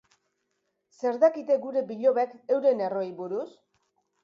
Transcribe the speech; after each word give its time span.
Zer 1.01 1.19
dakite 1.25 1.59
gure 1.67 1.85
bilobek 1.91 2.35
euren 2.57 2.83
erroei 2.89 3.07
buruz? 3.23 3.49